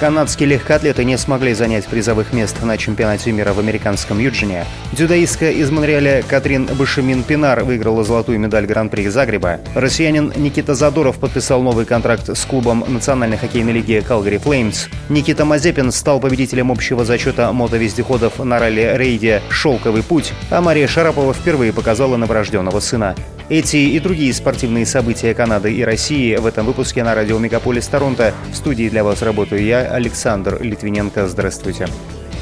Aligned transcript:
Канадские 0.00 0.48
легкоатлеты 0.48 1.04
не 1.04 1.18
смогли 1.18 1.52
занять 1.52 1.86
призовых 1.86 2.32
мест 2.32 2.56
на 2.62 2.78
чемпионате 2.78 3.32
мира 3.32 3.52
в 3.52 3.58
американском 3.58 4.18
Юджине. 4.18 4.64
Дзюдоистка 4.92 5.50
из 5.50 5.70
Монреаля 5.70 6.22
Катрин 6.26 6.64
Башемин-Пинар 6.64 7.64
выиграла 7.64 8.02
золотую 8.02 8.40
медаль 8.40 8.64
Гран-при 8.64 9.06
Загреба. 9.08 9.60
Россиянин 9.74 10.32
Никита 10.36 10.74
Задоров 10.74 11.18
подписал 11.18 11.60
новый 11.60 11.84
контракт 11.84 12.30
с 12.34 12.46
клубом 12.46 12.82
Национальной 12.88 13.36
хоккейной 13.36 13.74
лиги 13.74 14.02
Calgary 14.08 14.38
Флеймс. 14.38 14.86
Никита 15.10 15.44
Мазепин 15.44 15.92
стал 15.92 16.18
победителем 16.18 16.72
общего 16.72 17.04
зачета 17.04 17.52
мотовездеходов 17.52 18.38
на 18.38 18.58
ралли-рейде 18.58 19.42
«Шелковый 19.50 20.02
путь», 20.02 20.32
а 20.48 20.62
Мария 20.62 20.88
Шарапова 20.88 21.34
впервые 21.34 21.74
показала 21.74 22.16
новорожденного 22.16 22.80
сына. 22.80 23.14
Эти 23.50 23.78
и 23.78 23.98
другие 23.98 24.32
спортивные 24.32 24.86
события 24.86 25.34
Канады 25.34 25.74
и 25.74 25.82
России 25.82 26.36
в 26.36 26.46
этом 26.46 26.66
выпуске 26.66 27.02
на 27.02 27.16
радио 27.16 27.36
Мегаполис 27.36 27.88
Торонто. 27.88 28.32
В 28.52 28.54
студии 28.54 28.88
для 28.88 29.02
вас 29.02 29.22
работаю 29.22 29.64
я, 29.64 29.80
Александр 29.80 30.62
Литвиненко. 30.62 31.26
Здравствуйте. 31.26 31.88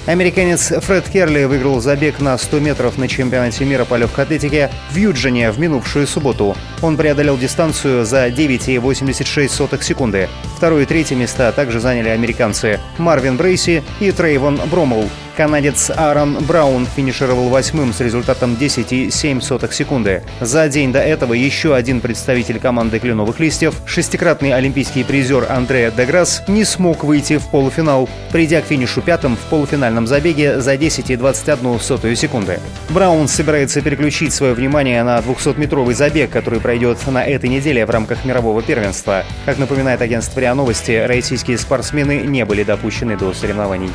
Американец 0.05 0.69
Фред 0.69 1.09
Керли 1.09 1.45
выиграл 1.45 1.81
забег 1.81 2.21
на 2.21 2.37
100 2.37 2.61
метров 2.61 2.99
на 2.99 3.09
чемпионате 3.09 3.65
мира 3.65 3.87
по 3.87 3.95
легкой 3.95 4.25
атлетике 4.25 4.71
в 4.91 4.97
Юджине 4.97 5.51
в 5.51 5.59
минувшую 5.59 6.07
субботу. 6.07 6.55
Он 6.83 6.99
преодолел 6.99 7.39
дистанцию 7.39 8.05
за 8.05 8.29
9,86 8.29 9.83
секунды. 9.83 10.29
Второе 10.59 10.83
и 10.83 10.87
третье 10.87 11.17
места 11.17 11.51
также 11.53 11.81
заняли 11.81 12.11
американцы 12.11 12.81
Марвин 12.99 13.39
Брейси 13.39 13.83
и 14.01 14.13
Трейвон 14.13 14.61
Бромл. 14.71 15.09
Канадец 15.39 15.93
Аарон 15.95 16.37
Браун 16.49 16.85
финишировал 16.85 17.49
восьмым 17.49 17.93
с 17.93 18.01
результатом 18.01 18.57
10,7 18.61 19.73
секунды. 19.73 20.25
За 20.41 20.69
день 20.69 20.91
до 20.91 20.99
этого 20.99 21.33
еще 21.33 21.77
один 21.77 22.01
представитель 22.01 22.59
команды 22.59 22.99
«Кленовых 22.99 23.39
листьев», 23.39 23.77
шестикратный 23.87 24.53
олимпийский 24.53 25.05
призер 25.05 25.47
Андреа 25.49 25.93
Деграсс, 25.93 26.43
не 26.49 26.65
смог 26.65 27.05
выйти 27.05 27.39
в 27.39 27.47
полуфинал, 27.47 28.09
придя 28.33 28.61
к 28.63 28.65
финишу 28.65 29.01
пятым 29.01 29.37
в 29.37 29.41
полуфинальном 29.49 30.09
забеге 30.09 30.61
за 30.61 30.75
10,21 30.75 32.17
секунды. 32.17 32.59
Браун 32.91 33.29
собирается 33.29 33.81
переключить 33.81 34.35
свое 34.35 34.55
внимание 34.55 35.05
на 35.05 35.19
200-метровый 35.19 35.95
забег, 35.95 36.31
который 36.31 36.59
пройдет 36.59 36.99
на 37.07 37.25
этой 37.25 37.49
неделе 37.49 37.87
в 37.87 37.91
рамках 37.91 38.25
мирового 38.25 38.61
первенства. 38.61 39.23
Как 39.47 39.59
напоминает 39.59 40.03
агентство 40.03 40.41
РИА 40.41 40.57
Новости, 40.57 41.07
российские 41.07 41.59
спортсмены 41.59 42.23
не 42.23 42.45
были 42.45 42.65
допущены 42.65 43.17
до 43.17 43.33
соревнований. 43.33 43.91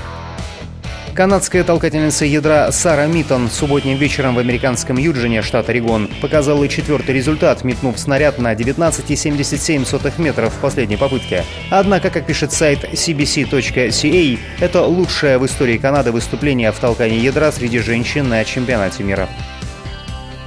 Канадская 1.16 1.64
толкательница 1.64 2.26
ядра 2.26 2.72
Сара 2.72 3.06
Миттон 3.06 3.48
субботним 3.48 3.98
вечером 3.98 4.34
в 4.34 4.40
американском 4.40 4.98
Юджине, 4.98 5.44
штат 5.44 5.70
Орегон, 5.70 6.10
показала 6.22 6.68
четвертый 6.68 7.14
результат, 7.14 7.64
метнув 7.64 8.00
снаряд 8.00 8.40
на 8.40 8.52
19,77 8.56 10.14
метров 10.18 10.52
в 10.52 10.60
последней 10.60 10.98
попытке. 10.98 11.44
Однако, 11.70 12.10
как 12.10 12.26
пишет 12.26 12.52
сайт 12.52 12.84
cbc.ca, 12.84 14.40
это 14.60 14.82
лучшее 14.82 15.38
в 15.38 15.46
истории 15.46 15.78
Канады 15.78 16.12
выступление 16.12 16.72
в 16.72 16.80
толкании 16.80 17.20
ядра 17.20 17.52
среди 17.52 17.78
женщин 17.78 18.28
на 18.28 18.44
чемпионате 18.44 19.04
мира. 19.04 19.30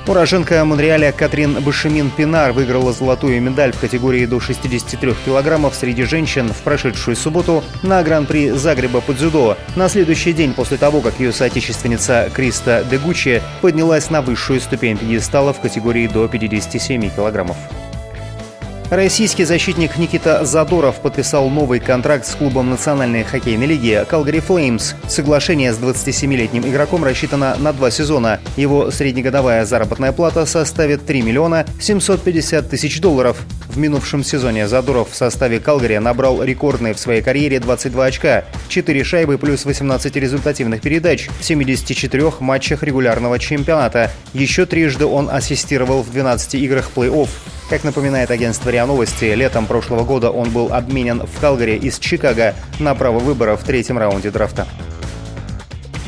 Уроженка 0.09 0.65
Монреаля 0.65 1.11
Катрин 1.11 1.59
Башемин-Пинар 1.59 2.53
выиграла 2.53 2.93
золотую 2.93 3.43
медаль 3.43 3.73
в 3.73 3.81
категории 3.81 4.25
до 4.25 4.39
63 4.39 5.15
килограммов 5.25 5.75
среди 5.75 6.05
женщин 6.05 6.53
в 6.53 6.59
прошедшую 6.59 7.17
субботу 7.17 7.65
на 7.83 8.01
Гран-при 8.05 8.51
Загреба 8.51 9.01
по 9.01 9.13
дзюдо, 9.15 9.57
на 9.75 9.89
следующий 9.89 10.33
день 10.33 10.55
после 10.55 10.77
того, 10.77 11.01
как 11.01 11.19
ее 11.19 11.33
соотечественница 11.33 12.31
Криста 12.33 12.85
Дегучи 12.89 13.43
поднялась 13.61 14.09
на 14.09 14.23
высшую 14.23 14.61
ступень 14.61 14.97
пьедестала 14.97 15.53
в 15.53 15.61
категории 15.61 16.07
до 16.07 16.29
57 16.29 17.11
килограммов. 17.11 17.57
Российский 18.91 19.43
защитник 19.43 19.99
Никита 19.99 20.45
Задоров 20.45 21.01
подписал 21.01 21.49
новый 21.51 21.81
контракт 21.81 22.25
с 22.25 22.37
клубом 22.37 22.71
Национальной 22.71 23.25
хоккейной 23.25 23.67
лиги 23.67 24.07
Calgary 24.09 24.41
Flames. 24.47 24.95
Соглашение 25.09 25.73
с 25.73 25.79
27-летним 25.79 26.65
игроком 26.65 27.03
рассчитано 27.03 27.57
на 27.59 27.73
два 27.73 27.91
сезона. 27.91 28.39
Его 28.57 28.93
среднегодовая 28.93 29.65
заработная 29.65 30.13
плата 30.13 30.47
составит 30.47 31.05
3 31.05 31.23
миллиона 31.23 31.67
750 31.81 32.71
тысяч 32.71 33.01
долларов. 33.01 33.39
В 33.71 33.77
минувшем 33.77 34.23
сезоне 34.23 34.69
Задоров 34.69 35.11
в 35.11 35.17
составе 35.17 35.59
Калгари 35.59 35.99
набрал 35.99 36.45
рекордные 36.45 36.95
в 36.95 37.01
своей 37.01 37.23
карьере 37.23 37.59
22 37.59 38.05
очка, 38.05 38.45
4 38.69 39.03
шайбы 39.03 39.37
плюс 39.37 39.65
18 39.65 40.15
результативных 40.15 40.81
передач 40.81 41.29
в 41.41 41.45
74 41.45 42.35
матчах 42.39 42.85
регулярного 42.85 43.41
чемпионата. 43.41 44.13
Еще 44.33 44.65
трижды 44.65 45.07
он 45.07 45.29
ассистировал 45.29 46.03
в 46.05 46.13
12 46.13 46.55
играх 46.55 46.93
плей-офф. 46.95 47.29
Как 47.69 47.83
напоминает 47.83 48.31
агентство 48.31 48.71
РИА 48.71 48.87
Новости, 48.87 49.25
летом 49.25 49.67
прошлого 49.67 50.05
года 50.05 50.31
он 50.31 50.51
был 50.51 50.73
обменен 50.73 51.27
в 51.27 51.41
Калгари 51.41 51.77
из 51.77 51.99
Чикаго 51.99 52.55
на 52.79 52.95
право 52.95 53.19
выбора 53.19 53.57
в 53.57 53.65
третьем 53.65 53.99
раунде 53.99 54.31
драфта. 54.31 54.69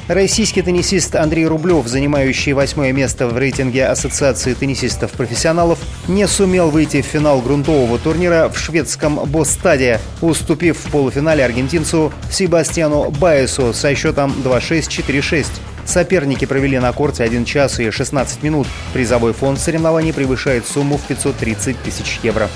Российский 0.08 0.62
теннисист 0.62 1.16
Андрей 1.16 1.46
Рублев, 1.46 1.86
занимающий 1.86 2.54
восьмое 2.54 2.92
место 2.92 3.28
в 3.28 3.36
рейтинге 3.36 3.88
Ассоциации 3.88 4.54
теннисистов-профессионалов, 4.54 5.78
не 6.08 6.26
сумел 6.26 6.70
выйти 6.70 7.02
в 7.02 7.04
финал 7.04 7.42
грунтового 7.42 7.98
турнира 7.98 8.48
в 8.48 8.58
шведском 8.58 9.16
Бостаде, 9.26 10.00
уступив 10.22 10.78
в 10.78 10.90
полуфинале 10.90 11.44
аргентинцу 11.44 12.10
Себастьяну 12.30 13.10
Баесу 13.10 13.74
со 13.74 13.94
счетом 13.94 14.34
2-6-4-6. 14.42 15.46
Соперники 15.84 16.46
провели 16.46 16.78
на 16.78 16.90
корте 16.94 17.22
1 17.22 17.44
час 17.44 17.78
и 17.78 17.90
16 17.90 18.42
минут. 18.42 18.66
Призовой 18.94 19.34
фонд 19.34 19.58
соревнований 19.58 20.14
превышает 20.14 20.66
сумму 20.66 20.96
в 20.96 21.02
530 21.02 21.82
тысяч 21.82 22.20
евро. 22.22 22.48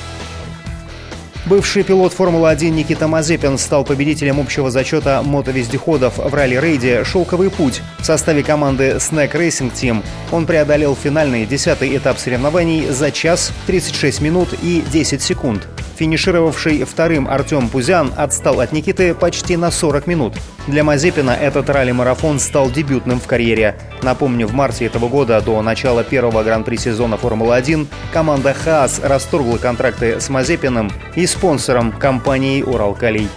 Бывший 1.45 1.83
пилот 1.83 2.13
Формулы-1 2.13 2.71
Никита 2.71 3.09
Мазепин 3.09 3.59
стал 3.59 3.85
победителем 3.85 4.39
общего 4.39 4.71
зачета 4.71 5.23
мотовездеходов 5.25 6.19
в 6.19 6.33
ралли-рейде 6.33 7.03
«Шелковый 7.03 7.51
путь» 7.51 7.83
в 7.99 8.05
составе 8.05 8.45
команды 8.45 8.99
Snack 8.99 9.33
Racing 9.33 9.73
Team. 9.73 10.05
Он 10.31 10.47
преодолел 10.47 10.95
финальный 10.95 11.45
десятый 11.45 11.97
этап 11.97 12.19
соревнований 12.19 12.89
за 12.91 13.11
час, 13.11 13.51
36 13.67 14.21
минут 14.21 14.51
и 14.63 14.85
10 14.93 15.21
секунд. 15.21 15.67
Финишировавший 15.97 16.85
вторым 16.85 17.29
Артем 17.29 17.69
Пузян 17.69 18.13
отстал 18.17 18.61
от 18.61 18.73
Никиты 18.73 19.15
почти 19.15 19.57
на 19.57 19.71
40 19.71 20.07
минут. 20.07 20.35
Для 20.67 20.85
Мазепина 20.85 21.31
этот 21.31 21.69
ралли-марафон 21.69 22.39
стал 22.39 22.71
дебютным 22.71 23.21
в 23.21 23.27
карьере. 23.27 23.77
Напомню, 24.03 24.47
в 24.47 24.53
марте 24.53 24.87
этого 24.87 25.09
года, 25.09 25.41
до 25.41 25.61
начала 25.61 26.05
первого 26.05 26.43
гран-при 26.43 26.77
сезона 26.77 27.17
Формулы-1, 27.17 27.87
команда 28.13 28.55
«Хаас» 28.55 29.01
расторгла 29.01 29.59
контракты 29.59 30.21
с 30.21 30.29
Мазепиным 30.29 30.91
и 31.15 31.27
спонсором 31.33 31.93
компанией 31.93 32.63
«Уралкалий». 32.63 33.29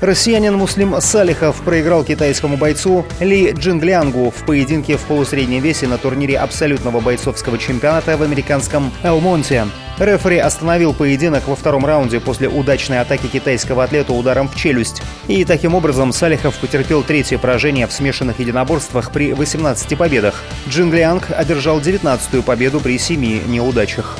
Россиянин 0.00 0.54
Муслим 0.54 1.00
Салихов 1.00 1.62
проиграл 1.62 2.04
китайскому 2.04 2.58
бойцу 2.58 3.06
Ли 3.18 3.52
Джинглянгу 3.52 4.30
в 4.30 4.44
поединке 4.44 4.98
в 4.98 5.00
полусреднем 5.02 5.62
весе 5.62 5.86
на 5.86 5.96
турнире 5.96 6.38
абсолютного 6.38 7.00
бойцовского 7.00 7.56
чемпионата 7.56 8.16
в 8.18 8.22
американском 8.22 8.92
Элмонте. 9.02 9.66
Рефери 9.98 10.36
остановил 10.36 10.92
поединок 10.92 11.48
во 11.48 11.56
втором 11.56 11.86
раунде 11.86 12.20
после 12.20 12.48
удачной 12.48 13.00
атаки 13.00 13.26
китайского 13.26 13.84
атлета 13.84 14.12
ударом 14.12 14.48
в 14.48 14.54
челюсть. 14.54 15.00
И 15.28 15.44
таким 15.46 15.74
образом 15.74 16.12
Салихов 16.12 16.58
потерпел 16.58 17.02
третье 17.02 17.38
поражение 17.38 17.86
в 17.86 17.92
смешанных 17.92 18.38
единоборствах 18.38 19.10
при 19.10 19.32
18 19.32 19.96
победах. 19.96 20.42
Джинглианг 20.68 21.30
одержал 21.30 21.80
19-ю 21.80 22.42
победу 22.42 22.80
при 22.80 22.98
7 22.98 23.48
неудачах. 23.48 24.18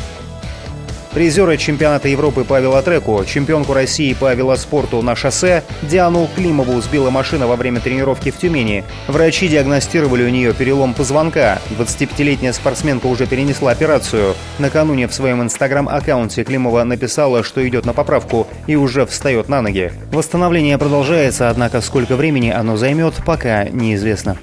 Призеры 1.16 1.56
чемпионата 1.56 2.08
Европы 2.08 2.44
по 2.44 2.60
велотреку, 2.60 3.24
чемпионку 3.24 3.72
России 3.72 4.12
по 4.12 4.34
велоспорту 4.34 5.00
на 5.00 5.16
шоссе 5.16 5.64
Диану 5.80 6.28
Климову 6.34 6.78
сбила 6.82 7.08
машина 7.08 7.46
во 7.46 7.56
время 7.56 7.80
тренировки 7.80 8.30
в 8.30 8.36
Тюмени. 8.36 8.84
Врачи 9.08 9.48
диагностировали 9.48 10.24
у 10.24 10.28
нее 10.28 10.52
перелом 10.52 10.92
позвонка. 10.92 11.58
25-летняя 11.78 12.52
спортсменка 12.52 13.06
уже 13.06 13.26
перенесла 13.26 13.70
операцию. 13.70 14.34
Накануне 14.58 15.08
в 15.08 15.14
своем 15.14 15.40
инстаграм-аккаунте 15.40 16.44
Климова 16.44 16.84
написала, 16.84 17.42
что 17.42 17.66
идет 17.66 17.86
на 17.86 17.94
поправку 17.94 18.46
и 18.66 18.76
уже 18.76 19.06
встает 19.06 19.48
на 19.48 19.62
ноги. 19.62 19.92
Восстановление 20.12 20.76
продолжается, 20.76 21.48
однако 21.48 21.80
сколько 21.80 22.16
времени 22.16 22.50
оно 22.50 22.76
займет, 22.76 23.14
пока 23.24 23.64
неизвестно. 23.64 24.36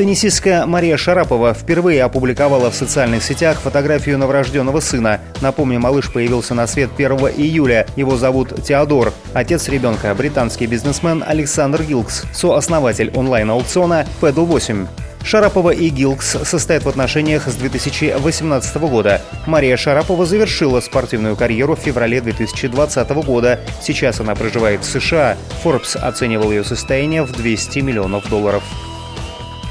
Теннисистка 0.00 0.64
Мария 0.66 0.96
Шарапова 0.96 1.52
впервые 1.52 2.02
опубликовала 2.02 2.70
в 2.70 2.74
социальных 2.74 3.22
сетях 3.22 3.60
фотографию 3.60 4.16
новорожденного 4.16 4.80
сына. 4.80 5.20
Напомню, 5.42 5.78
малыш 5.78 6.10
появился 6.10 6.54
на 6.54 6.66
свет 6.66 6.88
1 6.96 7.10
июля. 7.36 7.86
Его 7.96 8.16
зовут 8.16 8.64
Теодор. 8.64 9.12
Отец 9.34 9.68
ребенка– 9.68 10.14
британский 10.16 10.64
бизнесмен 10.64 11.22
Александр 11.26 11.82
Гилкс, 11.82 12.24
сооснователь 12.32 13.10
онлайн-аукциона 13.14 14.06
Pedal 14.22 14.46
8. 14.46 14.86
Шарапова 15.22 15.68
и 15.68 15.90
Гилкс 15.90 16.48
состоят 16.48 16.84
в 16.84 16.88
отношениях 16.88 17.46
с 17.46 17.54
2018 17.56 18.76
года. 18.76 19.20
Мария 19.46 19.76
Шарапова 19.76 20.24
завершила 20.24 20.80
спортивную 20.80 21.36
карьеру 21.36 21.76
в 21.76 21.80
феврале 21.80 22.22
2020 22.22 23.10
года. 23.26 23.60
Сейчас 23.82 24.18
она 24.18 24.34
проживает 24.34 24.80
в 24.80 24.90
США. 24.90 25.36
Forbes 25.62 25.98
оценивал 25.98 26.52
ее 26.52 26.64
состояние 26.64 27.22
в 27.22 27.32
200 27.32 27.80
миллионов 27.80 28.30
долларов. 28.30 28.62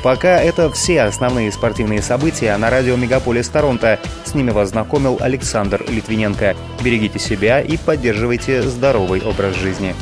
Пока 0.02 0.42
это 0.42 0.72
все 0.72 1.02
основные 1.02 1.52
спортивные 1.52 2.02
события 2.02 2.56
на 2.56 2.70
радио 2.70 2.96
Мегаполис 2.96 3.50
Торонто. 3.50 4.00
С 4.24 4.34
ними 4.34 4.52
вас 4.52 4.70
знакомил 4.70 5.18
Александр 5.20 5.84
Литвиненко. 5.90 6.56
Берегите 6.82 7.20
себя 7.20 7.60
и 7.60 7.76
поддерживайте 7.76 8.62
здоровый 8.62 9.22
образ 9.22 9.56
жизни. 9.56 9.94